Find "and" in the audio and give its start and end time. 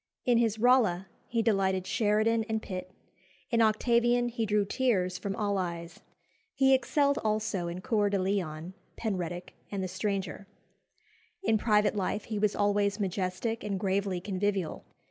2.49-2.59, 9.69-9.83, 13.63-13.79